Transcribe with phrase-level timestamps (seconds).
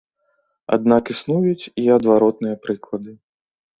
[0.77, 3.11] Аднак існуюць і адваротныя прыклады.